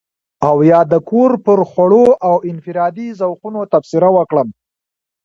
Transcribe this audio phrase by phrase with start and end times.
[0.47, 4.47] او يا د کور پر خوړو او انفرادي ذوقونو تبصره وکړم.